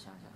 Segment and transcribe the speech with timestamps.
[0.00, 0.30] 想想，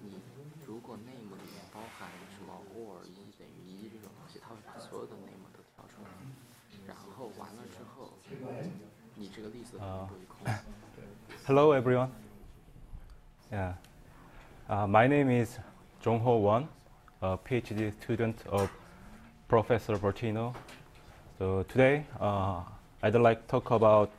[0.00, 0.20] 你
[0.66, 6.10] 如果 name 里面包含什么 or 一等于一这种东西，它会把所有的 name 都挑出来，
[6.86, 8.10] 然后完了之后，
[9.14, 10.46] 你这个 list 就会空。
[11.46, 12.10] Hello, everyone.
[13.50, 13.74] Yeah.
[14.68, 15.58] Uh, my name is
[16.02, 16.68] Jongho Won,
[17.22, 18.68] a PhD student of
[19.48, 20.54] Professor Bertino.
[21.38, 22.62] So today, uh,
[23.00, 24.10] I'd like to talk about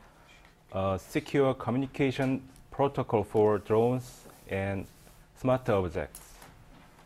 [0.72, 4.85] a secure communication protocol for drones and
[5.39, 6.21] smart objects.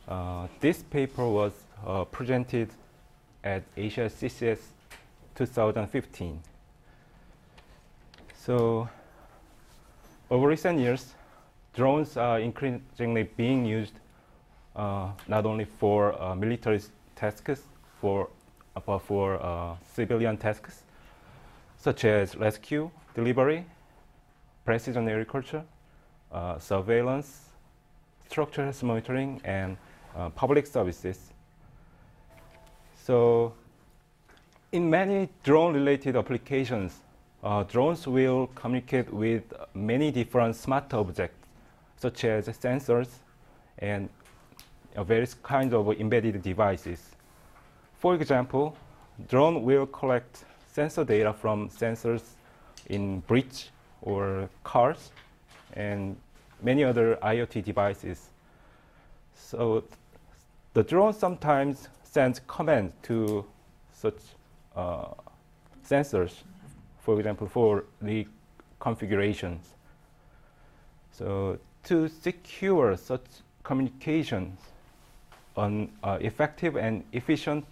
[0.08, 1.54] Uh, this paper was
[1.86, 2.70] uh, presented
[3.44, 4.60] at Asia CCS
[5.36, 6.40] 2015.
[8.36, 8.90] So
[10.30, 11.14] over recent years,
[11.74, 13.94] drones are increasingly being used
[14.76, 16.82] uh, not only for uh, military
[17.16, 17.62] tasks,
[18.00, 18.30] for,
[18.76, 20.84] uh, but for uh, civilian tasks,
[21.78, 23.66] such as rescue, delivery,
[24.66, 25.64] precision agriculture,
[26.60, 27.50] surveillance,
[28.30, 29.78] structural health monitoring, and
[30.16, 31.32] uh, public services.
[33.04, 33.54] So,
[34.72, 37.00] in many drone-related applications,
[37.44, 41.48] uh, drones will communicate with many different smart objects,
[41.98, 43.08] such as sensors
[43.80, 44.10] and
[44.96, 47.16] uh, various kinds of embedded devices.
[47.98, 48.76] For example,
[49.28, 52.24] drone will collect sensor data from sensors
[52.88, 53.70] in bridge
[54.02, 55.12] or cars
[55.74, 56.16] and
[56.62, 58.30] many other IoT devices.
[59.36, 59.84] So
[60.74, 63.46] the drone sometimes sends commands to
[63.92, 64.20] such
[64.76, 65.10] uh,
[65.88, 66.44] sensors
[67.10, 68.28] for example, for the
[68.80, 69.74] configurations.
[71.12, 73.26] So to secure such
[73.64, 74.60] communications,
[75.58, 77.66] an uh, effective and efficient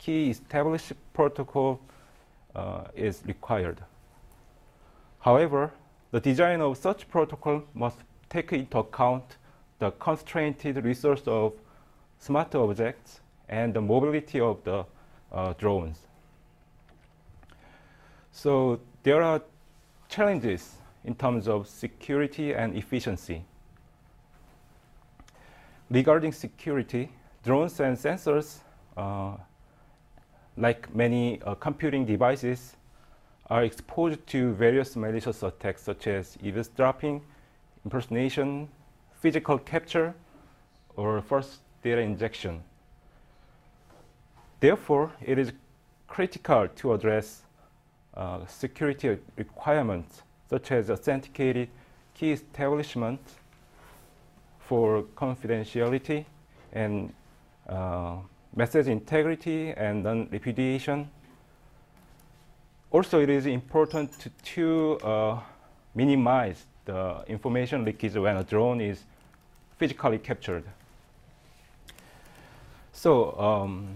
[0.00, 1.80] key established protocol
[2.56, 3.78] uh, is required.
[5.20, 5.70] However,
[6.14, 7.96] the design of such protocol must
[8.30, 9.36] take into account
[9.80, 11.54] the constrained resource of
[12.20, 14.84] smart objects and the mobility of the
[15.32, 15.98] uh, drones.
[18.30, 19.42] So there are
[20.08, 23.44] challenges in terms of security and efficiency.
[25.90, 27.10] Regarding security,
[27.42, 28.58] drones and sensors,
[28.96, 29.32] uh,
[30.56, 32.76] like many uh, computing devices,
[33.50, 37.20] are exposed to various malicious attacks such as eavesdropping,
[37.84, 38.68] impersonation,
[39.20, 40.14] physical capture,
[40.96, 42.62] or false data injection.
[44.60, 45.52] Therefore, it is
[46.08, 47.42] critical to address
[48.14, 51.68] uh, security requirements such as authenticated
[52.14, 53.20] key establishment
[54.60, 56.24] for confidentiality
[56.72, 57.12] and
[57.68, 58.16] uh,
[58.54, 61.10] message integrity and non-repudiation.
[62.94, 65.40] Also, it is important to, to uh,
[65.96, 69.02] minimize the information leakage when a drone is
[69.78, 70.62] physically captured.
[72.92, 73.88] So, um,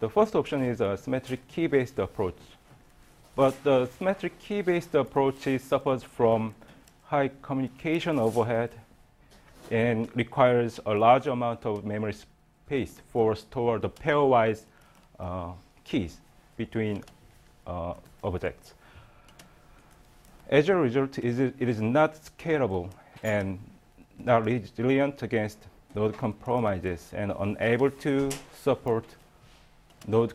[0.00, 2.34] the first option is a symmetric key-based approach.
[3.36, 6.56] But the symmetric key-based approach suffers from
[7.04, 8.70] high communication overhead
[9.70, 14.62] and requires a large amount of memory space for store the pairwise
[15.20, 15.52] uh,
[15.84, 16.16] keys
[16.56, 17.04] between
[17.66, 18.74] uh, objects.
[20.48, 22.90] As a result, it is, not scalable
[23.22, 23.58] and
[24.18, 25.58] not resilient against
[25.94, 28.30] node compromises and unable to
[28.62, 29.04] support
[30.06, 30.34] node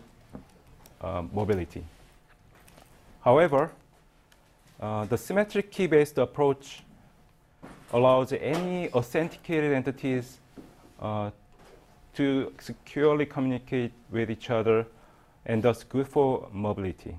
[1.01, 1.83] uh, mobility.
[3.21, 3.71] However,
[4.79, 6.83] uh, the symmetric key-based approach
[7.93, 10.39] allows any authenticated entities
[10.99, 11.29] uh,
[12.15, 14.85] to securely communicate with each other
[15.47, 17.17] and thus good for mobility.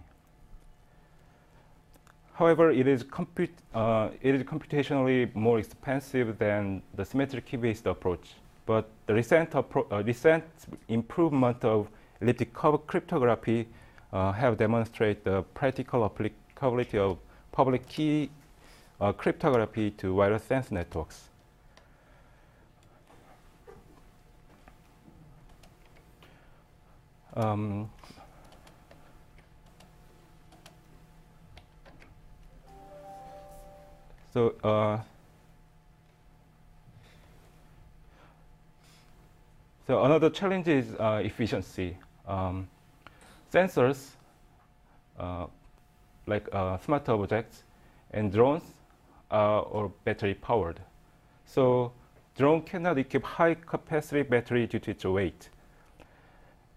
[2.34, 3.04] However, it is,
[3.74, 8.34] uh, it is computationally more expensive than the symmetric key-based approach.
[8.64, 9.62] But the recent, uh,
[10.04, 10.44] recent
[10.88, 11.88] improvement of
[12.20, 13.66] elliptic curve cryptography
[14.12, 17.18] uh, have demonstrated the practical applicability of
[17.50, 18.30] public key
[19.00, 21.28] uh, cryptography to wireless sense networks.
[27.34, 27.90] Um,
[34.32, 34.98] so uh,
[39.86, 41.96] so another challenge is uh, efficiency.
[42.26, 42.68] Um,
[43.52, 44.10] sensors,
[45.18, 45.46] uh,
[46.26, 47.62] like uh, smart objects
[48.10, 48.64] and drones,
[49.30, 50.80] are all battery powered.
[51.46, 51.92] So
[52.36, 55.48] drone cannot equip high capacity battery due to its weight.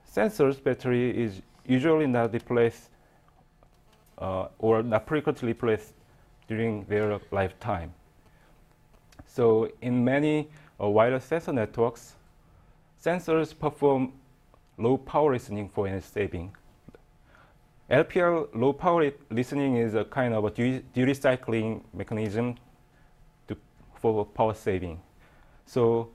[0.10, 2.90] Sensors battery is usually not replaced
[4.18, 5.94] uh, or not frequently replaced
[6.52, 7.94] during their lifetime.
[9.26, 10.50] So in many
[10.82, 12.16] uh, wireless sensor networks,
[13.02, 14.12] sensors perform
[14.78, 16.52] low power listening for energy saving.
[17.90, 22.56] LPL low power listening is a kind of a duty cycling mechanism
[23.48, 23.56] to,
[23.96, 25.00] for power saving.
[25.66, 26.10] So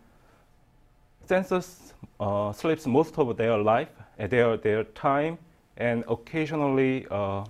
[1.26, 3.88] sensors uh, sleeps most of their life,
[4.20, 5.38] uh, their, their time,
[5.78, 7.44] and occasionally uh,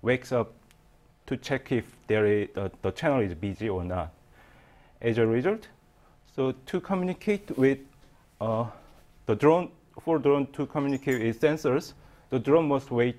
[0.00, 0.54] wakes up
[1.26, 4.12] to check if there is, uh, the channel is busy or not.
[5.00, 5.68] As a result,
[6.34, 7.78] so to communicate with
[8.40, 8.66] uh,
[9.26, 11.92] the drone, for drone to communicate with sensors,
[12.30, 13.16] the drone must wait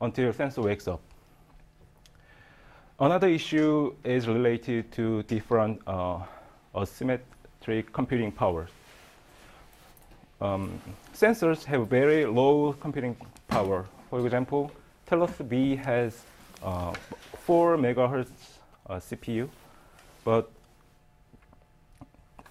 [0.00, 1.00] until sensor wakes up.
[3.00, 6.18] Another issue is related to different uh,
[6.74, 8.70] asymmetric computing powers.
[10.40, 10.80] Um,
[11.14, 13.16] sensors have very low computing
[13.46, 13.86] power.
[14.10, 14.70] For example,
[15.06, 16.22] Telos B has
[16.62, 16.92] uh,
[17.46, 18.58] 4 megahertz
[18.88, 19.48] uh, CPU,
[20.24, 20.50] but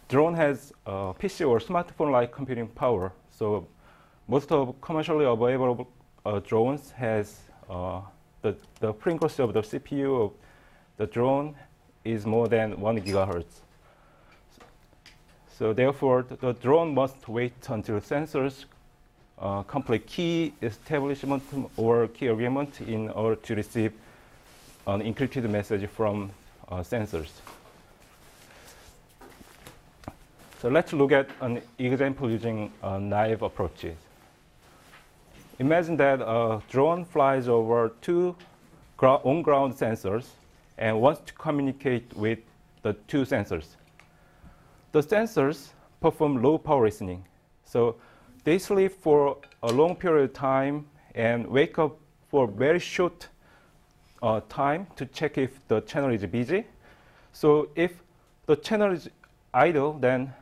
[0.07, 3.11] drone has uh, PC or smartphone-like computing power.
[3.31, 3.67] So
[4.27, 5.89] most of commercially available
[6.25, 7.39] uh, drones has
[8.41, 10.31] the, the frequency of the CPU of
[10.97, 11.55] the drone
[12.03, 13.61] is more than 1 gigahertz.
[15.57, 18.65] So therefore, the, the drone must wait until sensors
[19.39, 21.43] uh, complete key establishment
[21.77, 23.93] or key agreement in order to receive
[24.87, 26.31] an encrypted message from
[26.69, 27.29] uh, sensors.
[30.59, 33.95] So let's look at an example using uh, naive approaches.
[35.59, 38.35] Imagine that a drone flies over two
[38.99, 40.25] on-ground sensors
[40.77, 42.39] and wants to communicate with
[42.81, 43.65] the two sensors.
[44.93, 45.69] The sensors
[46.01, 47.23] perform low power listening.
[47.65, 47.95] So
[48.47, 50.85] they sleep for a long period of time
[51.15, 51.97] and wake up
[52.29, 53.27] for a very short
[54.23, 56.63] uh, time to check if the channel is busy.
[57.33, 58.01] So if
[58.45, 59.09] the channel is
[59.53, 60.33] idle, then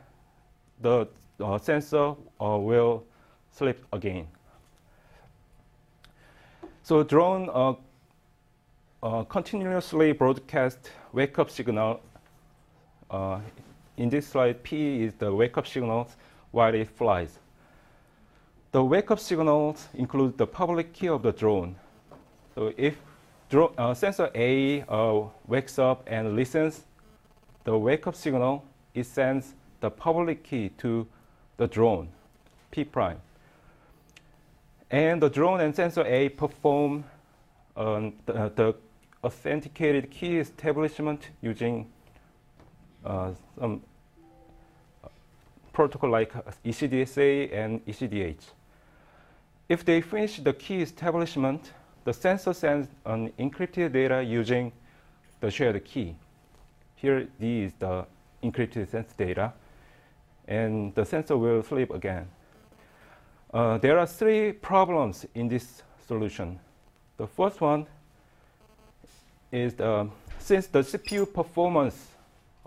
[0.82, 1.08] the
[1.40, 3.02] uh, sensor uh, will
[3.50, 4.28] sleep again.
[6.84, 7.74] So drone uh,
[9.02, 12.00] uh, continuously broadcast wake-up signal.
[13.10, 13.40] Uh,
[13.96, 16.08] in this slide, P is the wake-up signal
[16.52, 17.40] while it flies.
[18.76, 21.76] The wake-up signals include the public key of the drone.
[22.54, 22.98] So if
[23.48, 26.84] drone, uh, sensor A uh, wakes up and listens,
[27.64, 31.06] the wake-up signal, it sends the public key to
[31.56, 32.08] the drone,
[32.70, 33.18] P prime.
[34.90, 37.04] And the drone and sensor A perform
[37.78, 38.74] um, the, the,
[39.24, 41.90] authenticated key establishment using
[43.06, 43.82] uh, some
[45.72, 48.44] protocol like ECDSA and ECDH.
[49.68, 51.72] If they finish the key establishment,
[52.04, 54.72] the sensor sends an encrypted data using
[55.40, 56.14] the shared key.
[56.94, 58.06] Here, D is the
[58.44, 59.52] encrypted sense data,
[60.46, 62.28] and the sensor will sleep again.
[63.52, 66.60] Uh, there are three problems in this solution.
[67.16, 67.86] The first one
[69.50, 70.08] is the,
[70.38, 72.12] since the CPU performance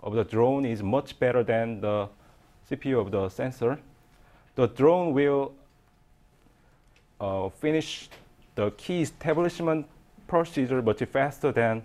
[0.00, 2.08] of the drone is much better than the
[2.70, 3.78] CPU of the sensor,
[4.54, 5.52] the drone will
[7.20, 8.08] uh, finish
[8.54, 9.86] the key establishment
[10.26, 11.82] procedure much faster than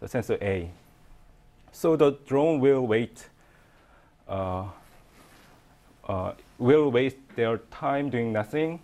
[0.00, 0.70] the sensor A.
[1.72, 3.28] So the drone will wait
[4.28, 4.64] uh,
[6.08, 8.80] uh, will waste their time doing nothing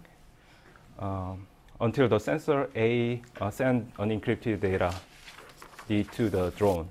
[0.99, 1.47] um,
[1.80, 4.95] until the sensor A uh, send unencrypted data
[5.88, 6.88] D to the drone.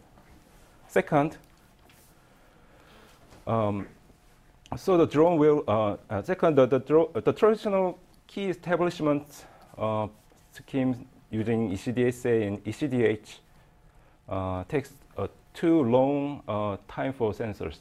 [0.88, 1.38] Second,
[3.46, 3.88] um,
[4.75, 6.80] so the drone will, uh, uh second, the, the,
[7.22, 9.46] the, traditional key establishment
[9.77, 10.07] uh,
[10.51, 13.39] scheme using ECDSA and ECDH
[14.29, 14.91] uh, takes
[15.53, 16.43] too long
[16.88, 17.77] time for sensors.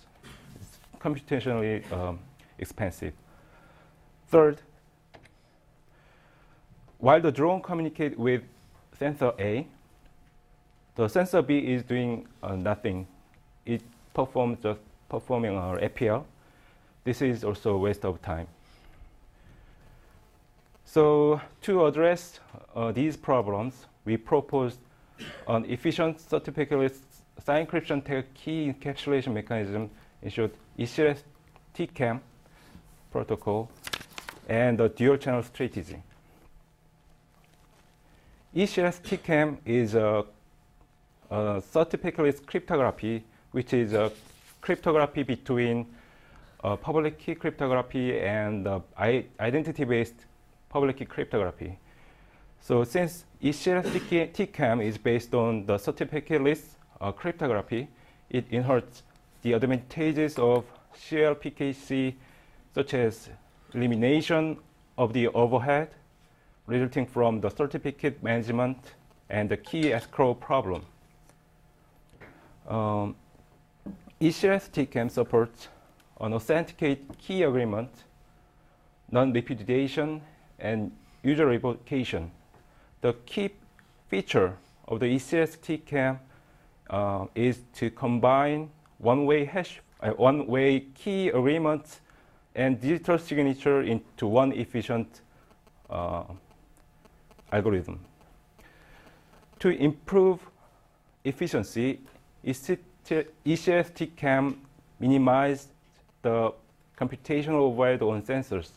[0.55, 2.19] It's computationally um,
[2.59, 3.13] expensive.
[4.29, 4.63] Third,
[6.99, 8.43] while the drone communicates with
[8.99, 9.67] sensor A,
[10.95, 13.07] the sensor B is doing uh, nothing.
[13.67, 13.83] It
[14.15, 16.25] performs just performing our APL.
[17.05, 18.49] This is also a waste of time.
[20.87, 22.41] So to address
[22.75, 24.79] uh, these problems, we proposed
[25.49, 26.97] an efficient certificate
[27.45, 28.03] sign encryption
[28.35, 29.91] key encapsulation mechanism
[30.23, 31.23] in short ECRS
[31.75, 32.21] TCAM
[33.11, 33.69] protocol
[34.49, 36.03] and the dual channel strategy.
[38.55, 40.25] eCLSC-TKEM is a,
[41.31, 44.11] a certificate cryptography, which is a
[44.63, 45.85] cryptography between
[46.65, 50.15] uh, public key cryptography and uh, identity-based
[50.69, 51.79] public key cryptography.
[52.61, 56.63] So since eCLSC-TKEM is based on the certificateless
[57.01, 57.89] uh, cryptography,
[58.31, 59.03] it inherits
[59.43, 62.15] the advantages of CLPKC,
[62.75, 63.29] such as
[63.75, 64.59] elimination
[64.99, 65.91] of the overhead
[66.67, 68.95] resulting from the certificate management
[69.31, 70.85] and the key escrow problem.
[72.69, 73.15] Um,
[74.21, 75.69] eCLSC-TKEM supports
[76.21, 77.91] an authenticate key agreement,
[79.11, 80.21] non-repudiation,
[80.59, 80.91] and
[81.23, 82.31] user revocation.
[83.01, 83.51] The key
[84.09, 84.57] feature
[84.89, 86.19] of the eCLSC-TKEM
[86.91, 92.01] uh, is to combine one-way hash, uh, one-way key agreement
[92.55, 95.21] and digital signature into one efficient
[95.91, 96.25] uh,
[97.53, 98.01] algorithm.
[99.59, 100.41] To improve
[101.25, 102.01] efficiency,
[102.45, 104.57] ECS TCAM
[105.01, 105.69] minimize
[106.23, 106.53] the
[106.99, 108.71] computational overhead on sensors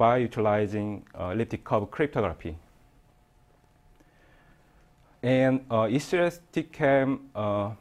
[0.00, 2.56] by utilizing uh, elliptic curve cryptography.
[5.22, 7.72] And uh, ECS TCAM uh,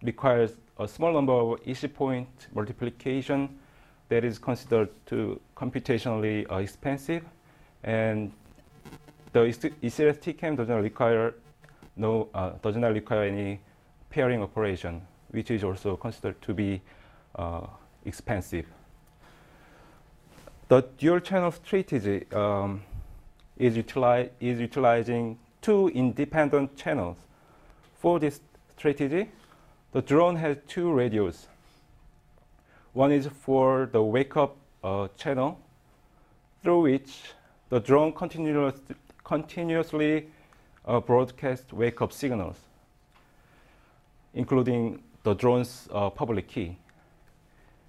[0.00, 3.48] requires a small number of EC point multiplication
[4.10, 7.24] that is considered to computationally uh, expensive.
[7.82, 8.30] And
[9.32, 11.34] the eCLSC-TKEM does not require
[11.96, 13.58] no uh, does not require any
[14.08, 15.02] pairing operation,
[15.32, 16.80] which is also considered to be
[17.34, 17.66] uh,
[18.04, 18.66] expensive.
[20.70, 22.82] The dual channel strategy um,
[23.58, 27.16] is, utili is utilizing two independent channels.
[27.98, 28.40] For this
[28.78, 29.30] strategy,
[29.90, 31.48] the drone has two radios.
[32.92, 35.58] One is for the wake up uh, channel,
[36.62, 37.20] through which
[37.68, 38.78] the drone continuous,
[39.24, 40.28] continuously
[40.86, 42.60] uh, broadcasts wake up signals,
[44.34, 46.76] including the drone's uh, public key.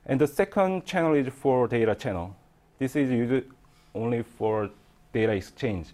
[0.03, 2.37] And the second channel is for data channel.
[2.81, 3.45] This is used
[3.93, 4.71] only for
[5.13, 5.89] data exchange.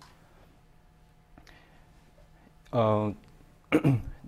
[2.71, 3.11] Uh,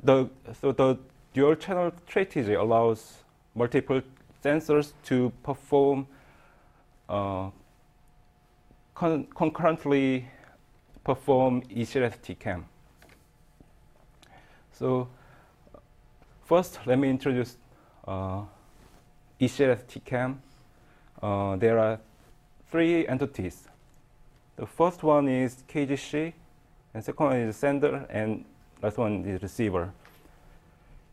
[0.03, 0.97] the, so the
[1.33, 3.23] dual channel strategy allows
[3.55, 4.01] multiple
[4.43, 6.05] sensors to perform
[7.07, 7.49] uh,
[8.93, 10.27] con concurrently
[11.05, 12.65] perform eCLSC-TKEM.
[14.73, 15.07] So
[16.43, 17.55] first, let me introduce
[18.05, 18.41] uh,
[19.39, 20.35] eCLSC-TKEM.
[21.21, 21.99] Uh, there are
[22.71, 23.67] three entities.
[24.55, 26.33] The first one is KGC,
[26.93, 28.45] and second one is sender, and
[28.81, 29.91] last one is receiver.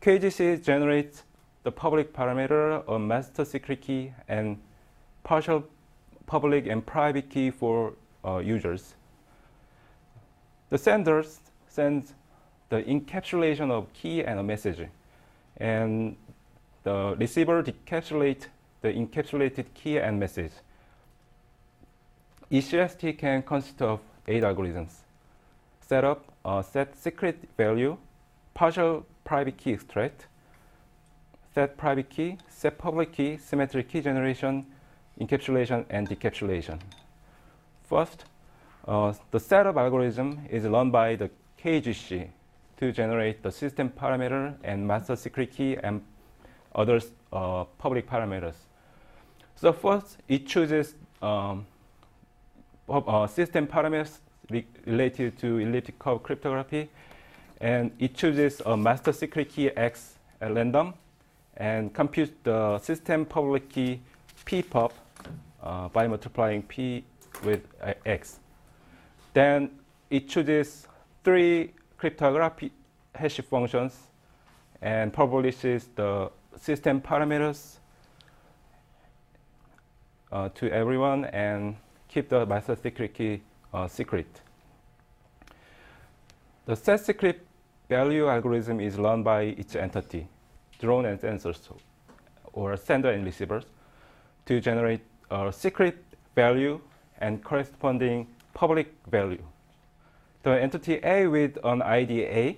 [0.01, 1.23] KGC generates
[1.63, 4.57] the public parameter of master secret key and
[5.23, 5.63] partial
[6.25, 8.93] public and private key for uh, users.
[10.69, 11.23] The sender
[11.67, 12.13] sends
[12.69, 14.87] the encapsulation of key and a message,
[15.57, 16.15] and
[16.83, 18.45] the receiver decapsulates
[18.81, 20.51] the encapsulated key and message.
[22.51, 24.91] eCLSC-TKEM consist of eight algorithms.
[25.81, 27.97] Setup, uh, set secret value,
[28.53, 30.27] partial private key extract,
[31.53, 34.65] set private key, set public key, symmetric key generation,
[35.19, 36.79] encapsulation, and decapsulation.
[37.83, 38.25] First,
[38.87, 41.29] uh, the setup algorithm is run by the
[41.61, 42.29] KGC
[42.77, 46.01] to generate the system parameter and master secret key and
[46.75, 47.01] other
[47.33, 48.55] uh, public parameters.
[49.55, 51.65] So first, it chooses um,
[52.89, 54.19] uh, system parameters
[54.85, 56.89] related to elliptic curve cryptography,
[57.59, 60.93] and it chooses a master secret key X at random,
[61.57, 63.99] and computes the system public key
[64.45, 64.93] P-pub
[65.61, 67.03] uh, by multiplying P
[67.43, 68.39] with uh, X.
[69.33, 69.71] Then
[70.09, 70.87] it chooses
[71.23, 72.71] three cryptography
[73.13, 73.97] hash functions
[74.81, 77.77] and publishes the system parameters
[80.31, 81.75] uh, to everyone and
[82.17, 84.41] keep the master secret key uh, secret.
[86.65, 87.45] The set secret
[87.87, 90.27] value algorithm is run by each entity,
[90.79, 91.59] drone and sensors,
[92.53, 93.65] or sender and receivers,
[94.47, 96.81] to generate a secret value
[97.19, 99.43] and corresponding public value.
[100.41, 102.57] The entity A with an ID A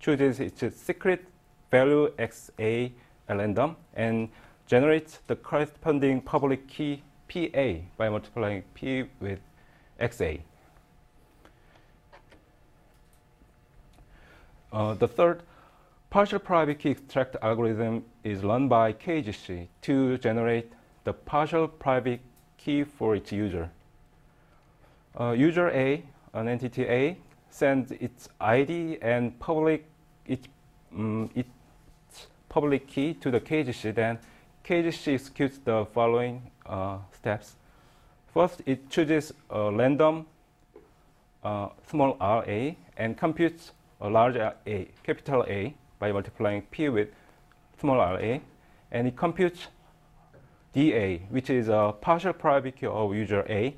[0.00, 1.26] chooses its secret
[1.70, 2.90] value XA
[3.28, 4.30] at random and
[4.66, 7.66] generates the corresponding public key PA
[7.96, 9.40] by multiplying P with
[10.00, 10.40] XA.
[14.72, 15.42] Uh, the third
[16.10, 20.72] partial private key extract algorithm is run by KGC to generate
[21.04, 22.20] the partial private
[22.58, 23.70] key for its user.
[25.18, 26.02] Uh, user A,
[26.32, 27.16] an entity A,
[27.50, 29.86] sends its ID and public
[30.26, 30.48] its,
[30.92, 31.48] um, its
[32.48, 33.94] public key to the KGC.
[33.94, 34.18] Then
[34.64, 36.50] KGC executes the following
[37.12, 37.56] steps.
[38.32, 40.26] First, it chooses a random
[41.42, 47.08] uh, small RA and computes a large A, capital A, by multiplying P with
[47.80, 48.38] small RA.
[48.90, 49.68] and it computes
[50.72, 53.74] DA, which is a partial private key of user A.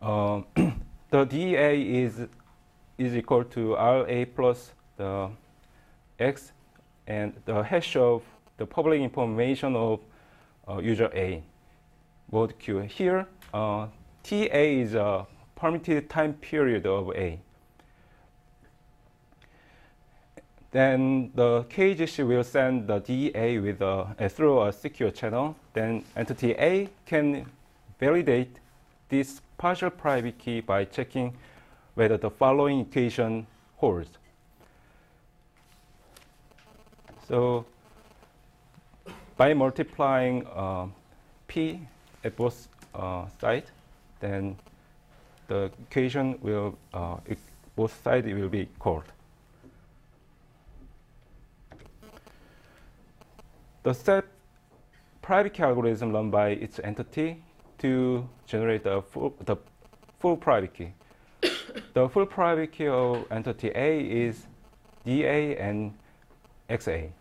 [0.00, 0.46] Um,
[1.10, 2.26] the DA is
[2.98, 5.30] is equal to RA plus the
[6.18, 6.52] X
[7.06, 8.22] and the hash of
[8.58, 10.00] the public information of
[10.68, 11.42] uh, user A,
[12.30, 12.80] mod Q.
[12.80, 13.86] Here, uh,
[14.22, 14.36] TA
[14.82, 17.40] is a permitted time period of A.
[20.70, 25.56] Then the KGC will send the DA with a, through a secure channel.
[25.72, 27.46] Then entity A can
[27.98, 28.58] validate
[29.08, 31.34] this partial private key by checking
[31.94, 33.46] whether the following equation
[33.76, 34.10] holds.
[37.26, 37.64] So
[39.38, 40.86] by multiplying uh,
[41.46, 41.80] P
[42.24, 43.70] at both uh, sides,
[44.20, 44.56] then
[45.46, 47.16] the equation will, uh,
[47.76, 49.04] both sides will be called.
[53.84, 54.24] The set
[55.22, 57.42] private key algorithm run by its entity
[57.78, 59.56] to generate the full, the
[60.18, 60.92] full private key.
[61.94, 64.46] the full private key of entity A is
[65.04, 65.94] DA and
[66.68, 67.12] XA.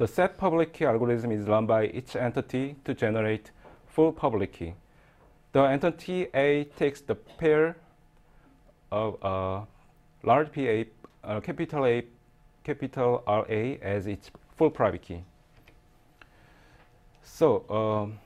[0.00, 3.50] The set public key algorithm is run by each entity to generate
[3.86, 4.72] full public key.
[5.52, 7.76] The entity A takes the pair
[8.90, 9.66] of uh,
[10.22, 10.84] large PA,
[11.22, 12.06] uh, capital A,
[12.64, 15.22] capital RA as its full private key.
[17.22, 18.18] So um,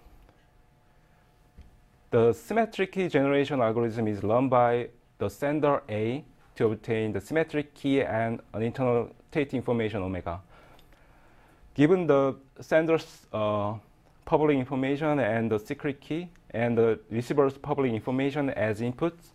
[2.12, 7.75] the symmetric key generation algorithm is run by the sender A to obtain the symmetric
[7.75, 10.40] key and an internal state information omega.
[11.75, 13.75] Given the sender's uh,
[14.25, 19.32] public information and the secret key and the receiver's public information as inputs,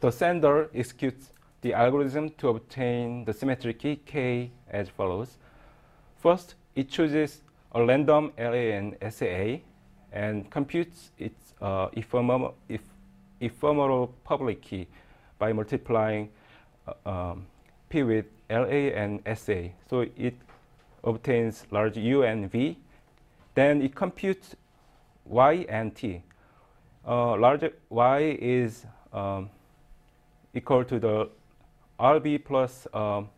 [0.00, 5.38] the sender executes the algorithm to obtain the symmetric key k as follows.
[6.18, 9.60] First, it chooses a random LA and SAA
[10.12, 12.56] and computes its uh, ephemeral,
[13.40, 14.88] ephemeral public key
[15.38, 16.28] by multiplying
[16.88, 17.46] uh, um,
[17.88, 19.68] P with LA and SA.
[19.88, 20.34] So it
[21.04, 22.78] obtains large U and V.
[23.54, 24.56] Then it computes
[25.24, 26.22] Y and T.
[27.06, 29.50] Uh, large Y is um,
[30.54, 31.28] equal to the
[31.98, 33.28] RB plus um,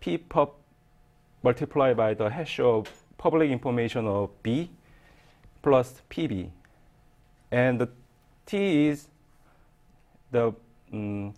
[0.00, 0.52] P pub
[1.42, 4.70] multiplied by the hash of public information of B
[5.62, 6.50] plus PB.
[7.50, 7.88] And the
[8.46, 9.08] T is
[10.30, 10.52] the
[10.92, 11.34] um,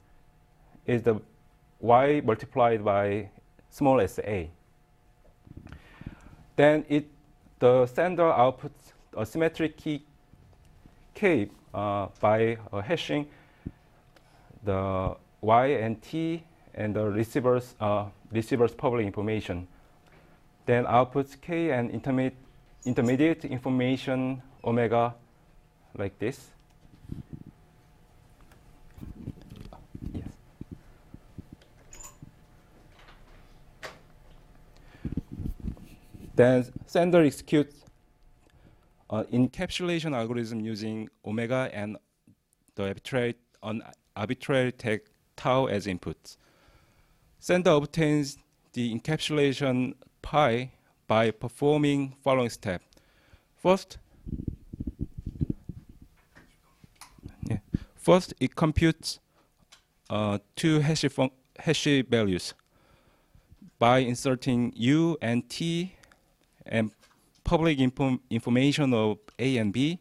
[0.86, 1.20] is the
[1.80, 3.28] Y multiplied by
[3.70, 4.46] small sa.
[6.56, 7.06] Then it
[7.58, 10.02] the sender outputs a symmetric key
[11.14, 13.26] k uh, by uh, hashing
[14.64, 16.42] the y and t
[16.74, 19.66] and the receiver's uh, receiver's public information
[20.66, 22.36] then outputs k and intermediate,
[22.84, 25.14] intermediate information omega
[25.96, 26.50] like this.
[36.36, 37.82] Then sender executes
[39.08, 41.96] an encapsulation algorithm using omega and
[42.74, 43.82] the arbitrary, an
[44.14, 45.00] arbitrary tag
[45.34, 46.36] tau as inputs.
[47.38, 48.36] Sender obtains
[48.74, 50.72] the encapsulation pi
[51.06, 52.82] by performing following step.
[53.56, 53.96] First,
[57.48, 57.58] yeah,
[57.94, 59.20] first it computes
[60.10, 61.04] uh, two hash,
[61.58, 62.52] hash values
[63.78, 65.95] by inserting u and t
[66.66, 66.90] and
[67.44, 69.98] public info information of A and B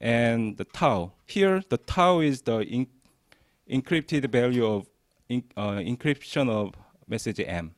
[0.00, 1.12] and the tau.
[1.26, 2.86] Here, the tau is the
[3.70, 4.88] encrypted value of
[5.28, 6.74] in, uh, encryption of
[7.08, 7.74] message M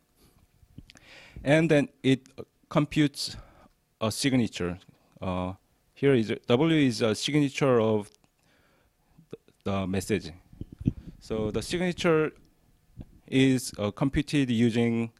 [1.44, 2.26] and then it
[2.68, 3.36] computes
[4.00, 4.78] a signature.
[5.20, 5.54] Uh,
[5.94, 8.10] here is W is a signature of
[9.64, 10.32] the message.
[11.20, 12.32] So the signature
[13.26, 15.10] is uh, computed using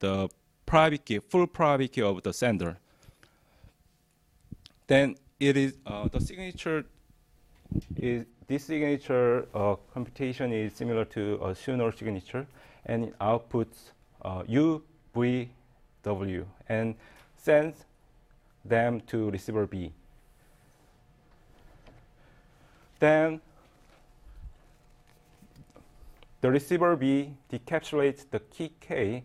[0.00, 0.28] the
[0.66, 2.78] private key, full private key of the sender.
[4.86, 6.84] Then it is uh, the signature
[7.96, 12.46] is this signature uh, computation is similar to a Schnorr signature,
[12.86, 14.82] and it outputs uh, U
[15.14, 15.48] V,
[16.02, 16.94] W, and
[17.36, 17.84] sends
[18.64, 19.92] them to receiver B.
[22.98, 23.40] Then
[26.40, 29.24] the receiver B decapsulates the key K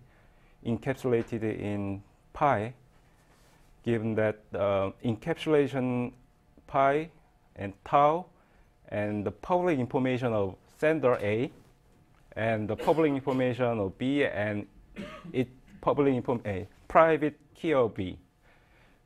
[0.66, 2.02] encapsulated in
[2.34, 2.74] pi,
[3.84, 6.12] given that uh, encapsulation
[6.68, 7.10] pi
[7.56, 8.26] and tau
[8.90, 11.52] and the public information of sender A
[12.36, 14.66] and the public information of B and
[15.34, 15.48] it
[15.82, 18.18] public inform a private key of B.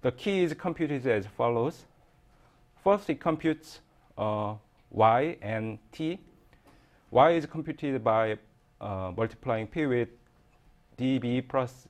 [0.01, 1.85] The key is computed as follows.
[2.83, 3.79] First, it computes
[4.17, 4.55] uh,
[4.91, 6.19] y and t.
[7.11, 8.37] y is computed by
[8.81, 10.09] uh, multiplying p with
[10.97, 11.87] db plus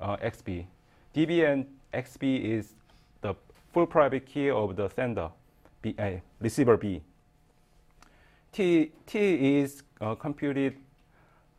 [0.00, 0.66] uh, xb.
[1.14, 2.74] db and xb is
[3.20, 3.34] the
[3.72, 5.30] full private key of the sender,
[5.82, 7.02] B, uh, receiver B.
[8.52, 10.76] T, T is uh, computed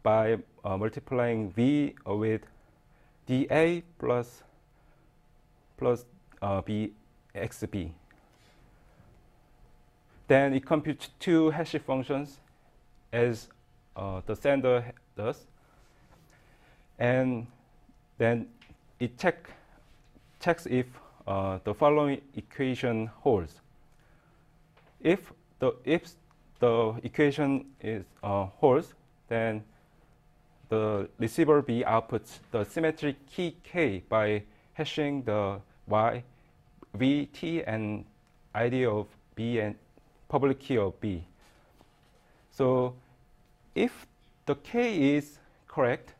[0.01, 2.41] by uh, multiplying V with
[3.27, 4.43] dA plus
[5.77, 6.05] plus
[6.41, 6.61] uh,
[7.35, 7.91] XB.
[10.27, 12.39] Then it computes two hash functions
[13.11, 13.49] as
[13.95, 15.45] uh, the sender does.
[16.99, 17.47] And
[18.17, 18.47] then
[18.99, 19.49] it check,
[20.39, 20.85] checks if
[21.27, 23.61] uh, the following equation holds.
[25.01, 26.11] If the, if
[26.59, 28.93] the equation is uh, holds,
[29.27, 29.63] then
[30.69, 36.23] the receiver B outputs the symmetric key K by hashing the Y,
[36.93, 38.05] V, T, and
[38.53, 39.75] ID of B and
[40.27, 41.23] public key of B.
[42.51, 42.95] So
[43.75, 44.07] if
[44.45, 46.13] the K is correct,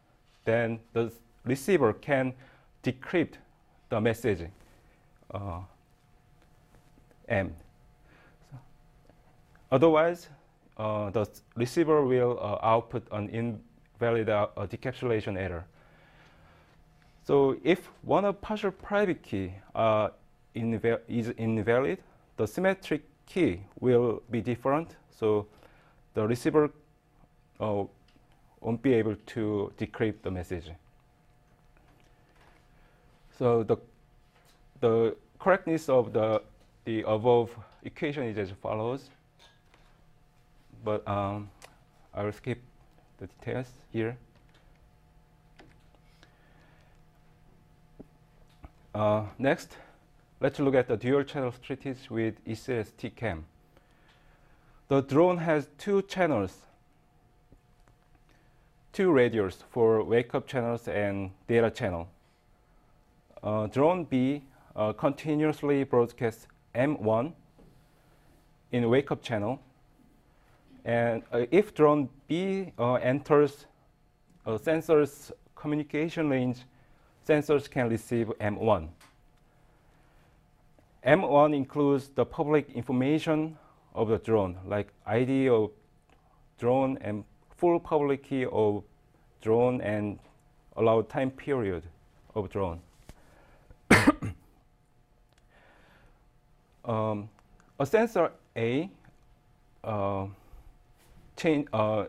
[0.45, 1.11] then the
[1.43, 2.33] receiver can
[2.83, 3.33] decrypt
[3.89, 4.47] the message
[5.33, 5.59] uh,
[7.27, 7.55] M.
[9.71, 10.29] Otherwise,
[10.77, 15.65] uh, the receiver will uh, output an invalid uh, decapsulation error.
[17.23, 20.09] So if one of partial private key uh,
[20.55, 21.97] inval is invalid,
[22.37, 24.95] the symmetric key will be different.
[25.09, 25.47] So
[26.13, 26.71] the receiver
[27.59, 27.83] uh,
[28.65, 30.71] won't be able to decrypt the message.
[33.37, 33.77] So the,
[34.81, 36.41] the correctness of the,
[36.83, 39.11] the above equation is as follows.
[40.83, 41.51] But um,
[42.11, 42.59] I will skip
[43.19, 44.17] the details here.
[48.95, 49.77] Uh, next,
[50.39, 53.43] let's look at the dual channel strategy with ECS TCAM.
[54.87, 56.57] The drone has two channels,
[58.95, 62.07] two radios for wake up channels and data channel.
[63.43, 64.41] Uh, drone B
[64.73, 67.33] uh, continuously broadcasts M1
[68.71, 69.59] in wake up channel.
[70.85, 73.65] And uh, if drone B uh, enters
[74.45, 76.59] a sensor's communication range,
[77.27, 78.87] sensors can receive M1.
[81.05, 83.57] M1 includes the public information
[83.93, 85.71] of the drone, like ID of
[86.57, 87.25] drone and
[87.57, 88.83] full public key of
[89.41, 90.19] drone and
[90.77, 91.83] allowed time period
[92.33, 92.81] of drone.
[96.85, 97.29] um,
[97.79, 98.89] a sensor A
[99.83, 100.27] uh,
[101.73, 102.05] uh,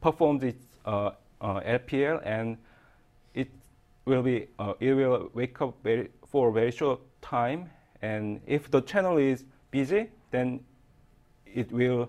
[0.00, 1.10] performs its uh,
[1.42, 2.56] LPL and
[3.34, 3.48] it
[4.04, 7.68] will be uh, it will wake up very, for a very short time
[8.02, 10.60] and if the channel is busy then
[11.46, 12.08] it will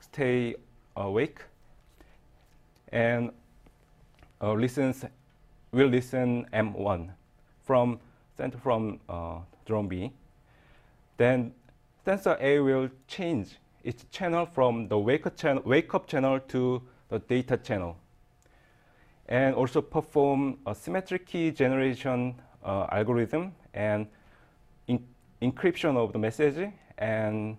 [0.00, 0.54] stay
[0.96, 1.40] awake
[2.92, 3.30] and
[4.42, 5.04] uh, listens
[5.72, 7.10] will listen M1
[7.62, 8.00] from
[8.36, 10.12] sent from uh, drone B.
[11.16, 11.52] Then
[12.04, 16.82] sensor A will change its channel from the wake up channel, wake up channel to
[17.08, 17.96] the data channel
[19.30, 24.06] and also perform a symmetric key generation uh, algorithm and
[24.88, 25.02] in
[25.40, 27.56] encryption of the message and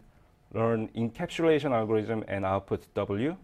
[0.53, 3.35] learn encapsulation algorithm and output W.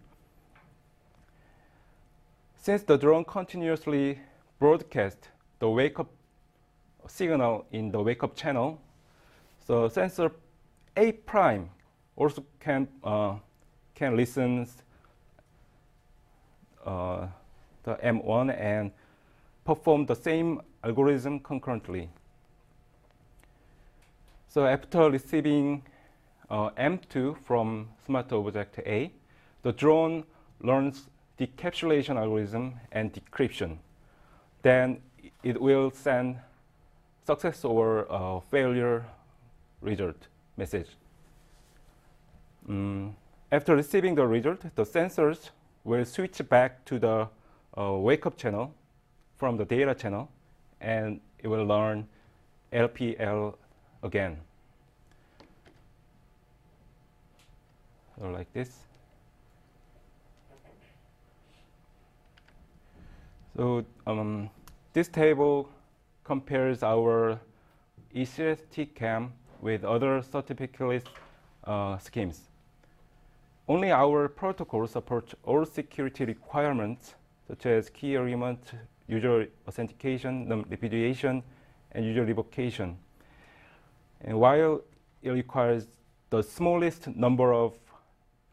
[2.60, 4.18] Since the drone continuously
[4.58, 5.28] broadcasts
[5.60, 6.10] the wake up
[7.06, 8.80] signal in the wake up channel,
[9.66, 10.32] so sensor
[10.96, 11.70] A prime
[12.16, 13.36] also can uh,
[13.94, 14.66] can listen
[16.84, 17.28] uh,
[17.84, 18.90] the M1 and
[19.64, 22.10] perform the same algorithm concurrently.
[24.48, 25.82] So after receiving
[26.50, 29.12] uh, M2 from smart object A,
[29.62, 30.24] the drone
[30.60, 33.78] learns decapsulation algorithm and decryption.
[34.62, 35.00] Then
[35.42, 36.38] it will send
[37.24, 39.04] success or uh, failure
[39.80, 40.88] result message.
[42.68, 43.12] Mm,
[43.52, 45.50] after receiving the result, the sensors
[45.84, 47.28] will switch back to the
[47.78, 48.74] uh, wake up channel
[49.36, 50.28] from the data channel
[50.80, 52.06] and it will learn
[52.72, 53.54] LPL
[54.02, 54.36] again.
[58.18, 58.87] So like this.
[63.58, 64.50] So um,
[64.92, 65.68] this table
[66.22, 67.40] compares our
[68.14, 71.08] eCLSC-TKEM with other certificate
[71.64, 72.42] uh, schemes.
[73.66, 77.16] only our protocol supports all security requirements
[77.48, 78.60] such as key element,
[79.08, 81.42] user authentication, repudiation,
[81.92, 82.96] and user revocation.
[84.20, 84.82] And while
[85.20, 85.88] it requires
[86.30, 87.74] the smallest number of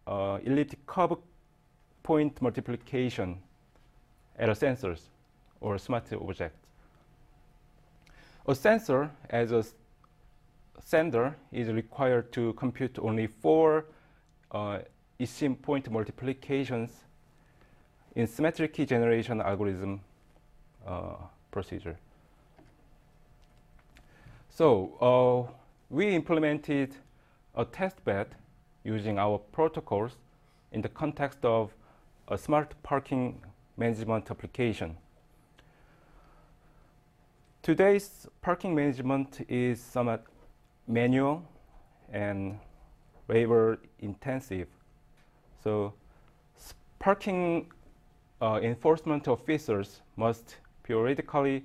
[0.07, 1.17] uh, elliptic curve
[2.01, 3.44] point multiplication
[4.37, 5.01] at a sensors
[5.61, 6.55] or smart object.
[8.47, 9.63] A sensor as a
[10.83, 13.85] sender is required to compute only four
[14.51, 14.79] uh,
[15.19, 16.91] eSIM point multiplications
[18.15, 20.01] in symmetric key generation algorithm
[20.85, 21.15] uh,
[21.51, 21.97] procedure.
[24.49, 25.51] So uh,
[25.89, 26.95] we implemented
[27.55, 28.27] a test bed
[28.83, 30.17] using our protocols
[30.71, 31.73] in the context of
[32.27, 33.41] a smart parking
[33.77, 34.97] management application.
[37.61, 40.25] Today's parking management is somewhat
[40.87, 41.43] manual
[42.11, 42.59] and
[43.27, 44.67] labor intensive.
[45.63, 45.93] So
[46.99, 47.71] parking
[48.41, 51.63] uh, enforcement officers must periodically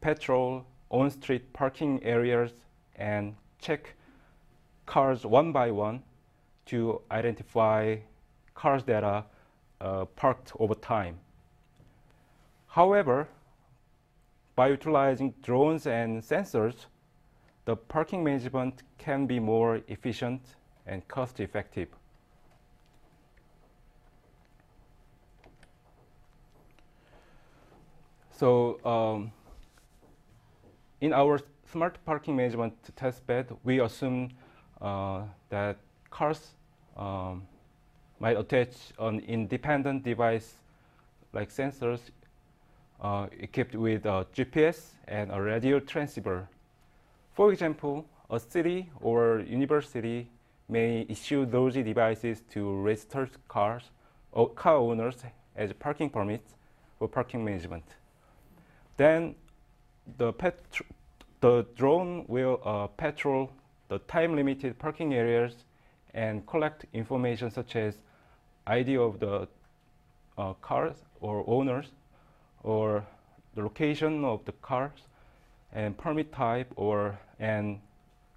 [0.00, 2.52] patrol on-street parking areas
[2.96, 3.94] and check
[4.86, 6.02] cars one by one
[6.66, 7.96] to identify
[8.54, 9.24] cars that are
[9.80, 11.18] uh, parked over time.
[12.70, 13.26] However,
[14.54, 16.86] by utilizing drones and sensors,
[17.64, 20.40] the parking management can be more efficient
[20.86, 21.88] and cost effective.
[28.30, 29.32] So um,
[31.00, 31.40] in our
[31.72, 34.30] smart parking management test bed, we assume
[34.80, 35.76] uh, that
[36.10, 36.54] cars
[36.96, 37.42] um,
[38.20, 40.54] might attach an independent device
[41.32, 42.00] like sensors
[43.38, 46.48] equipped with a GPS and a radio transceiver.
[47.34, 50.30] For example, a city or university
[50.68, 53.84] may issue those devices to registered cars
[54.32, 55.16] or car owners
[55.56, 56.54] as parking permits
[56.98, 57.84] for parking management.
[58.96, 59.34] Then
[60.18, 60.32] the,
[61.40, 63.50] the drone will uh, patrol
[63.88, 65.54] the time-limited parking areas
[66.14, 67.94] and collect information such as
[68.66, 69.48] ID of the
[70.38, 71.86] uh, cars or owners
[72.62, 73.04] or
[73.54, 75.00] the location of the cars
[75.72, 77.80] and permit type or and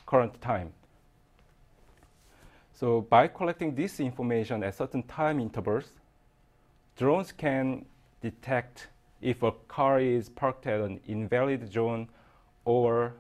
[0.05, 0.71] current time.
[2.73, 5.89] So by collecting this information at certain time intervals,
[6.97, 7.85] drones can
[8.21, 8.87] detect
[9.21, 12.09] if a car is parked at an invalid zone
[12.65, 13.13] or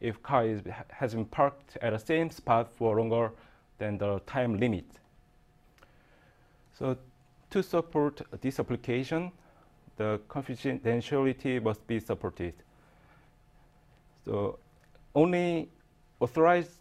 [0.00, 3.32] if car is, has been parked at the same spot for longer
[3.78, 4.84] than the time limit.
[6.78, 6.96] So
[7.50, 9.32] to support this application,
[9.96, 12.54] the confidentiality must be supported.
[14.24, 14.58] So
[15.14, 15.68] only
[16.20, 16.72] authorized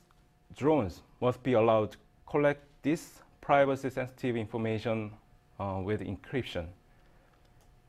[0.56, 1.97] drones must be allowed to
[2.28, 5.12] collect this privacy sensitive information
[5.60, 6.67] uh, with encryption.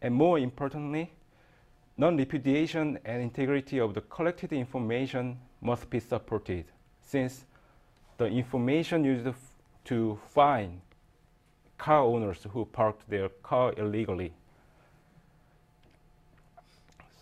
[0.03, 1.13] And more importantly,
[1.97, 6.65] non-repudiation and integrity of the collected information must be supported
[7.03, 7.45] since
[8.19, 9.29] the information used
[9.85, 10.81] to find
[11.79, 14.33] car owners who parked their car illegally.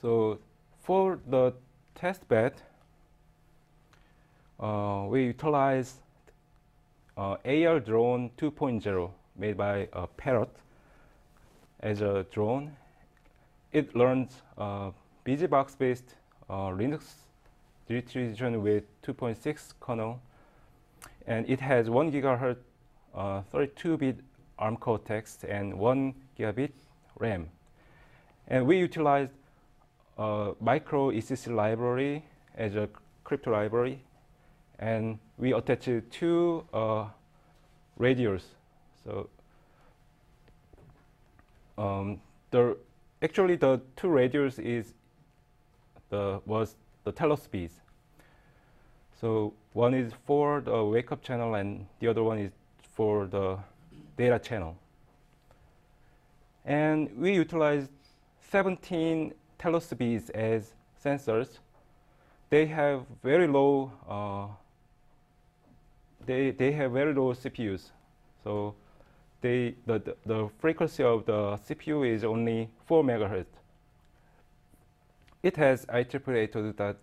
[0.02, 0.40] So
[0.82, 1.54] for the
[1.94, 2.54] test bed,
[4.58, 6.00] uh, we utilize
[7.16, 10.50] uh, AR drone 2.0 made by uh, Parrot
[11.80, 12.76] as a drone.
[13.70, 14.90] It learns uh,
[15.24, 16.16] BusyBox-based
[16.50, 17.04] uh, Linux
[17.88, 20.20] distribution with 2.6 kernel,
[21.28, 22.58] and it has 1 gigahertz
[23.14, 26.72] 32-bit uh, ARM Cortex and 1 gigabit
[27.20, 27.48] RAM.
[28.48, 29.30] And we utilized
[30.18, 32.24] a micro ECC library
[32.56, 32.88] as a
[33.24, 34.02] crypto library,
[34.78, 37.06] and we attached two uh,
[37.96, 38.44] radios.
[39.04, 39.28] So
[41.78, 42.20] um,
[42.50, 42.76] the
[43.22, 44.94] actually the two radios is
[46.10, 47.70] the was the TelosBs.
[49.20, 52.52] So one is for the wake up channel and the other one is
[52.94, 53.58] for the
[54.16, 54.76] data channel.
[56.64, 57.90] And we utilized
[58.50, 61.58] 17 TelosBs as sensors.
[62.50, 64.46] They have very low, uh,
[66.26, 67.90] they, they have very low CPUs.
[68.44, 68.74] So
[69.40, 73.46] they, the, the, the frequency of the CPU is only 4 megahertz.
[75.42, 76.96] It has IEEE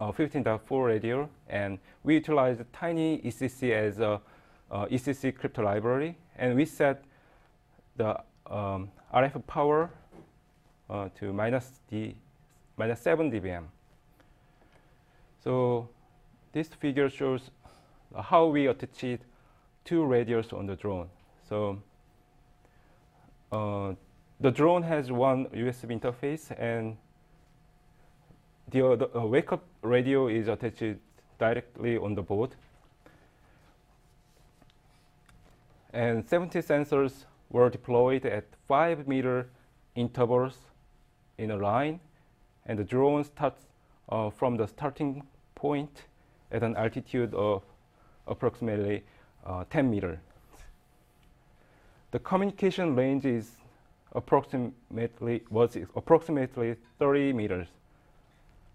[0.00, 4.20] uh, 15.4 radio, and we utilize TinyECC as a
[4.70, 7.04] uh, ECC crypto library, and we set
[7.96, 9.90] the um, RF power
[10.92, 12.14] uh, to minus D,
[12.76, 13.64] minus 7 dBm.
[15.42, 15.88] So
[16.52, 17.50] this figure shows
[18.14, 19.24] how we attached
[19.84, 21.08] two radios on the drone.
[21.48, 21.78] So
[23.50, 23.94] uh,
[24.40, 26.96] the drone has one USB interface and
[28.70, 30.98] the, uh, the uh, wake up radio is attached
[31.38, 32.54] directly on the board.
[35.94, 39.48] And 70 sensors were deployed at 5 meter
[39.94, 40.56] intervals
[41.42, 41.98] in a line,
[42.66, 43.66] and the drone starts
[44.08, 45.22] uh, from the starting
[45.54, 46.04] point
[46.52, 47.62] at an altitude of
[48.26, 49.02] approximately
[49.44, 50.18] uh, 10 meters.
[52.12, 53.56] The communication range is
[54.14, 57.68] approximately was approximately 30 meters.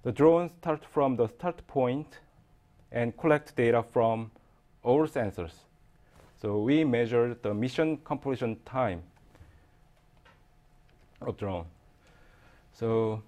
[0.03, 2.19] The drone starts from the start point
[2.91, 4.31] and collect data from
[4.83, 5.53] all sensors.
[6.41, 9.03] So we measure the mission completion time
[11.21, 11.65] of drone.
[12.79, 13.23] So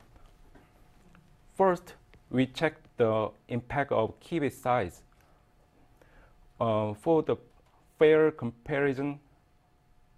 [1.58, 1.96] first,
[2.30, 5.02] we check the impact of key bit size.
[6.62, 7.36] Uh, for the
[7.98, 9.20] fair comparison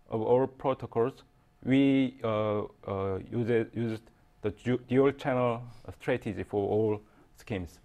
[0.09, 1.23] of all protocols,
[1.63, 4.01] we uh, uh, use, used
[4.41, 4.49] the
[4.89, 5.61] dual channel
[6.01, 7.01] strategy for all
[7.37, 7.79] schemes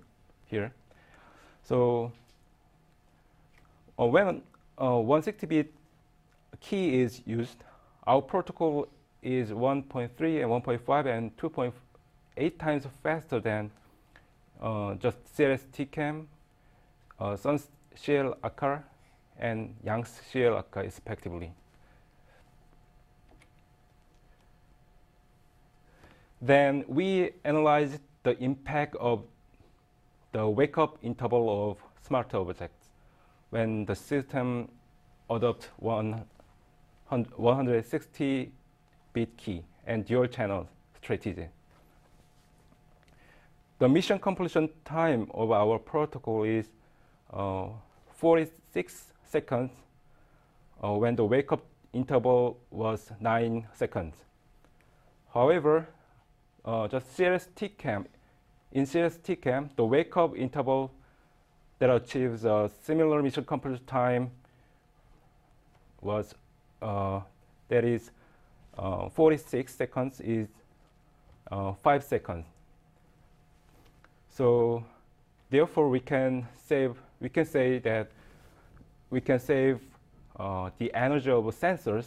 [0.47, 0.73] here.
[1.63, 2.11] So
[4.01, 4.43] uh, when
[4.79, 5.73] 160-bit
[6.53, 7.63] uh, key is used,
[8.05, 8.89] our protocol
[9.23, 10.11] is 1.3
[10.43, 13.71] and 1.5 and 2.8 times faster than
[14.61, 16.27] uh, just CLS TCAM,
[17.21, 18.81] uh, Sun's CL-AKA,
[19.39, 21.53] and Yang's CL-AKA respectively.
[26.41, 29.25] Then we analyzed the impact of
[30.33, 32.89] the wake-up interval of smart objects
[33.51, 34.69] when the system
[35.31, 35.69] adopts
[39.17, 40.69] 160-bit key and dual channel
[41.03, 41.49] strategy.
[43.79, 46.67] The mission completion time of our protocol is
[47.33, 47.69] uh,
[48.17, 49.71] 46 seconds
[50.83, 54.15] uh, when the wake-up interval was 9 seconds.
[55.33, 55.89] However,
[56.65, 58.07] uh, just CLSC-TKEM,
[58.73, 60.91] in CLSC-TKEM, the wake-up interval
[61.79, 64.31] that achieves a similar mission completion time
[66.01, 66.35] was,
[66.81, 67.21] uh,
[67.69, 68.11] that is
[68.79, 70.49] uh, 46 seconds is
[71.51, 72.47] uh, 5 seconds.
[74.29, 74.85] So
[75.51, 76.97] therefore, we can save.
[77.21, 78.11] We can say that
[79.11, 79.81] we can save
[80.39, 82.07] uh, the energy of sensors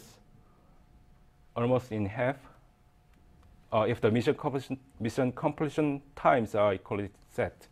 [1.56, 2.36] almost in half
[3.72, 7.66] uh, if the mission completion, mission completion times are equally set.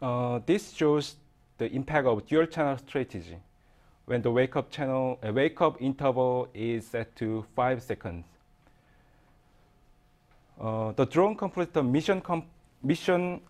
[0.00, 1.16] Uh, this shows
[1.64, 3.38] the impact of dual channel strategy
[4.04, 8.26] when the wake up channel uh, wake up interval is set to five seconds.
[10.60, 12.20] Uh, the drone completes the mission
[12.82, 13.40] mission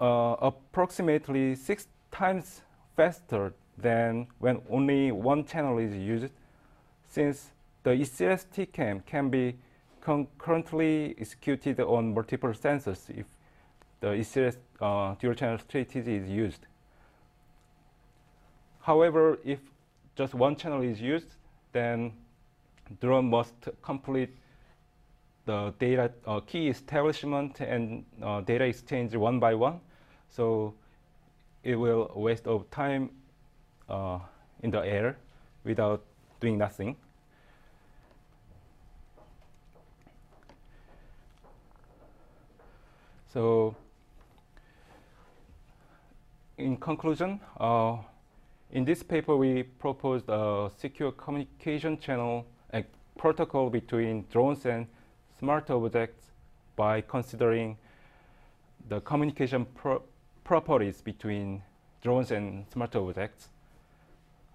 [0.00, 2.62] uh, approximately six times
[2.96, 6.32] faster than when only one channel is used,
[7.06, 7.50] since
[7.82, 9.54] the eCLSC-TKEM can be
[10.00, 13.26] concurrently executed on multiple sensors if
[14.00, 16.66] the ECS uh, dual channel strategy is used.
[18.88, 19.58] However, if
[20.16, 21.34] just one channel is used,
[21.72, 22.10] then
[23.02, 24.30] drone must complete
[25.44, 29.80] the data uh, key establishment and uh, data exchange one by one.
[30.30, 30.72] So
[31.64, 33.10] it will waste of time
[33.90, 34.20] uh,
[34.62, 35.18] in the air
[35.64, 36.02] without
[36.40, 36.96] doing nothing.
[43.34, 43.76] So
[46.56, 47.98] in conclusion, uh,
[48.70, 52.84] in this paper, we proposed a secure communication channel a
[53.16, 54.86] protocol between drones and
[55.38, 56.26] smart objects
[56.76, 57.76] by considering
[58.88, 60.02] the communication pro
[60.44, 61.62] properties between
[62.02, 63.48] drones and smart objects,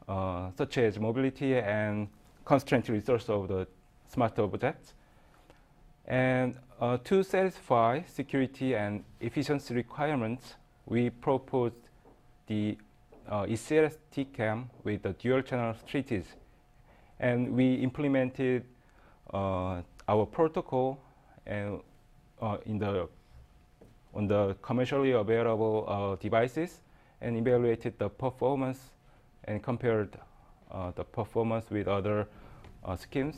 [0.07, 2.07] uh, such as mobility and
[2.45, 3.67] constraint resource of the
[4.07, 4.93] smart objects.
[6.05, 10.55] And uh, to satisfy security and efficiency requirements,
[10.85, 11.75] we proposed
[12.47, 12.77] the
[13.29, 16.23] uh, ECLS TCAM with the dual channel strategy.
[17.19, 18.65] And we implemented
[19.33, 20.99] uh, our protocol
[21.45, 21.79] and
[22.41, 23.07] uh, in the
[24.13, 26.81] on the commercially available uh, devices
[27.21, 28.91] and evaluated the performance
[29.45, 30.17] and compared
[30.71, 32.27] uh, the performance with other
[32.85, 33.37] uh, schemes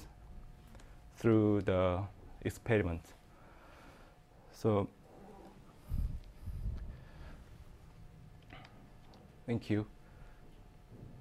[1.18, 2.02] through the
[2.44, 3.02] experiment.
[4.52, 4.90] So
[9.46, 9.86] Thank you.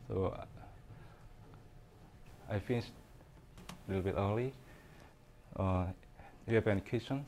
[0.09, 0.39] So
[2.51, 2.91] I finished
[3.69, 4.53] a little bit early.
[5.57, 5.87] Uh,
[6.47, 7.27] do you have any questions?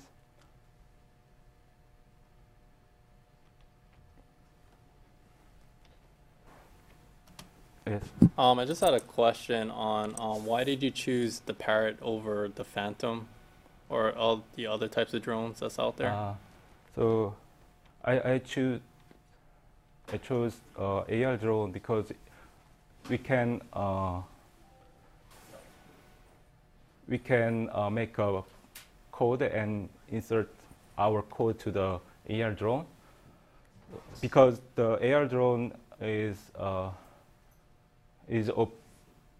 [7.86, 8.02] Yes.
[8.36, 12.48] Um, I just had a question on um, why did you choose the Parrot over
[12.48, 13.28] the Phantom
[13.88, 16.10] or all the other types of drones that's out there?
[16.10, 16.34] Uh,
[16.96, 17.36] so
[18.04, 18.80] I, I choose
[20.12, 22.12] I chose uh, AR drone because
[23.08, 24.20] we can uh,
[27.08, 28.42] we can uh, make a
[29.12, 30.48] code and insert
[30.98, 32.00] our code to the
[32.30, 32.86] AR drone
[34.20, 36.90] because the AR drone is uh,
[38.28, 38.80] is op-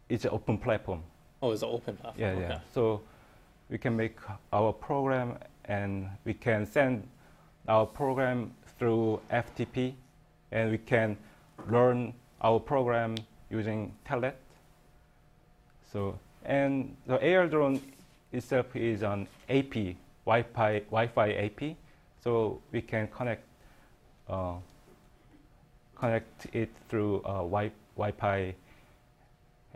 [0.09, 1.03] it's an open platform.
[1.43, 2.21] oh, it's an open platform.
[2.21, 2.41] Yeah, okay.
[2.41, 2.61] yeah.
[2.73, 3.03] So
[3.69, 4.17] we can make
[4.53, 7.07] our program and we can send
[7.69, 9.95] our program through FTP
[10.53, 11.17] and we can
[11.69, 13.15] learn our program
[13.51, 14.35] using Telnet.
[15.93, 17.81] So and the AR drone
[18.33, 21.77] itself is an AP, Wi-Fi, Wi-Fi AP.
[22.23, 23.43] So we can connect
[24.29, 24.55] uh,
[25.95, 28.55] connect it through uh, wi- Wi-Fi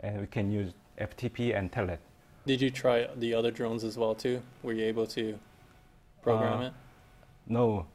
[0.01, 1.97] and we can use FTP and Telnet.
[2.45, 4.41] Did you try the other drones as well too?
[4.63, 5.37] Were you able to
[6.21, 6.73] program Uh, it?
[7.47, 7.85] No.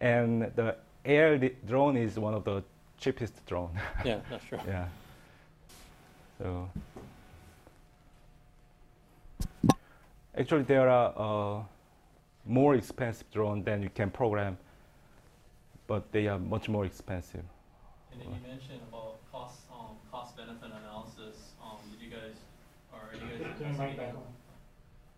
[0.00, 2.62] And the air di- drone is one of the
[2.98, 3.78] cheapest drone.
[4.04, 4.58] Yeah, that's true.
[4.66, 4.88] yeah.
[6.38, 6.70] So
[10.36, 11.62] actually, there are uh,
[12.46, 14.56] more expensive drone than you can program,
[15.86, 17.44] but they are much more expensive.
[18.12, 21.52] And then you mentioned about cost, um, cost benefit analysis.
[21.62, 22.36] Um, did you guys,
[22.92, 24.16] or are you guys investigating?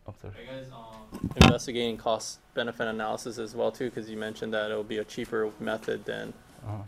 [0.06, 0.34] I'm sorry.
[0.34, 3.88] Are you guys um, investigating cost benefit analysis as well too?
[3.88, 6.32] Because you mentioned that it will be a cheaper method than
[6.66, 6.82] Uh,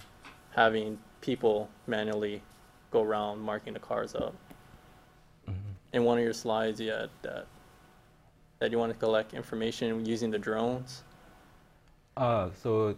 [0.54, 2.40] having people manually
[2.92, 4.34] go around marking the cars up.
[5.48, 5.54] mhm.
[5.92, 7.46] In one of your slides, you had that
[8.60, 11.02] that you want to collect information using the drones.
[12.16, 12.96] Uh, so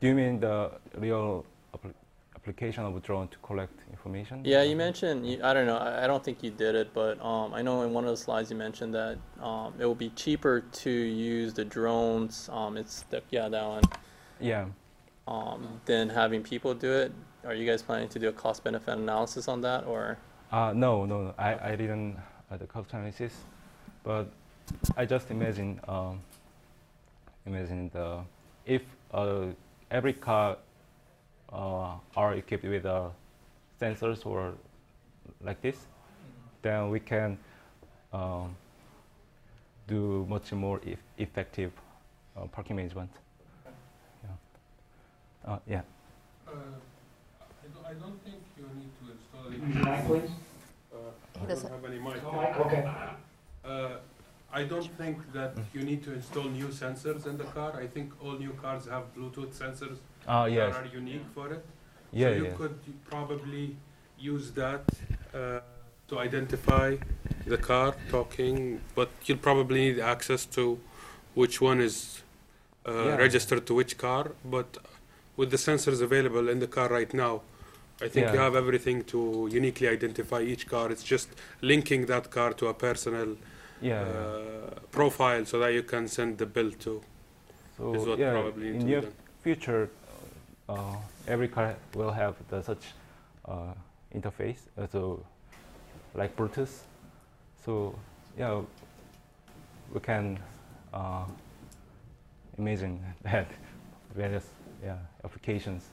[0.00, 1.44] do you mean the real
[1.74, 1.94] appli-
[2.42, 4.44] application of a drone to collect information?
[4.44, 5.26] Yeah, you mentioned.
[5.28, 5.76] You, I don't know.
[5.76, 8.16] I, I don't think you did it, but um, I know in one of the
[8.16, 12.48] slides you mentioned that um, it will be cheaper to use the drones.
[12.52, 13.84] Um, it's the, yeah that one.
[14.40, 14.66] Yeah.
[15.28, 17.12] Um, than having people do it.
[17.44, 20.18] Are you guys planning to do a cost benefit analysis on that, or
[20.50, 21.34] Uh, no, no, no.
[21.38, 22.16] I, I didn't
[22.50, 23.32] uh, the cost analysis,
[24.02, 24.26] but
[24.96, 26.20] I just imagine um,
[27.46, 28.20] imagine the
[28.66, 28.82] if
[29.14, 29.46] uh,
[29.92, 30.58] every car
[31.52, 33.08] are equipped with uh,
[33.80, 34.54] sensors or
[35.42, 35.76] like this,
[36.62, 37.38] then we can
[38.12, 38.54] um,
[39.86, 41.72] do much more eff effective
[42.36, 43.10] uh, parking management.
[44.24, 44.30] Yeah.
[45.52, 45.82] Uh, yeah.
[46.46, 46.52] Uh,
[47.84, 49.74] I don't, think you need to install Use any.
[49.74, 50.30] your mic, please.
[50.92, 52.22] Uh, I don't have any mic.
[52.22, 52.90] No mic, okay.
[53.64, 53.88] Uh,
[54.52, 57.74] I don't think that you need to install new sensors in the car.
[57.76, 60.74] I think all new cars have Bluetooth sensors Ah, yes.
[60.74, 61.64] that are unique for it.
[62.12, 62.52] Yeah, so you yeah.
[62.56, 62.78] could
[63.10, 63.76] probably
[64.18, 64.82] use that
[65.34, 65.60] uh,
[66.08, 66.96] to identify
[67.46, 70.78] the car talking, but you'll probably need access to
[71.34, 72.22] which one is
[72.86, 73.16] uh, Yeah.
[73.16, 74.32] registered to which car.
[74.44, 74.78] But
[75.36, 77.42] with the sensors available in the car right now,
[78.00, 80.90] I think you have everything to uniquely identify each car.
[80.90, 81.28] It's just
[81.60, 83.36] linking that car to a personal
[83.80, 83.90] Yeah.
[83.90, 84.20] yeah.
[84.20, 87.00] uh, profile so that you can send the bill to.
[87.76, 89.04] So is what yeah, probably in near
[89.42, 89.90] future,
[91.26, 92.84] every car will have the such
[93.46, 93.74] uh,
[94.14, 95.24] interface, uh, so
[96.14, 96.80] like Bluetooth.
[97.64, 97.94] So
[98.38, 98.60] yeah,
[99.92, 100.38] we can
[100.92, 101.24] uh,
[102.58, 103.48] imagine that
[104.14, 104.46] various
[104.84, 105.84] yeah applications.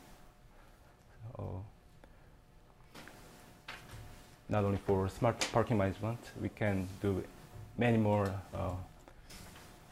[1.35, 1.63] So
[4.49, 7.23] not only for smart parking management, we can do
[7.77, 8.71] many more uh,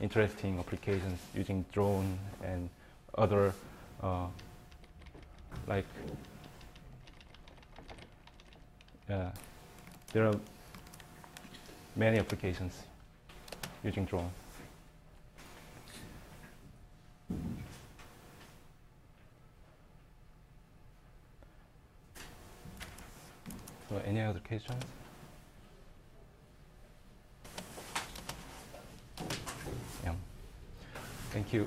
[0.02, 2.70] interesting applications using drone and
[3.18, 3.54] other
[4.04, 4.28] uh,
[5.68, 5.86] like
[10.14, 10.34] there are
[11.96, 12.84] many applications
[13.84, 14.32] using drone
[23.90, 24.84] so any other questions?
[30.04, 30.14] Yeah.
[31.32, 31.66] Thank you